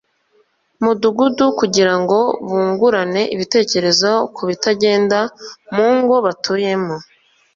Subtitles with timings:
[0.83, 2.19] mudugudu kugira ngo
[2.49, 5.19] bungurane ibitekerezo ku bitagenda
[5.73, 6.95] mu ngo batuyemo